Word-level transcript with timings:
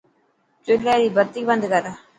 چلي 0.65 0.91
ري 1.01 1.07
بتي 1.15 1.41
بند 1.49 1.63
ڪر. 1.71 1.83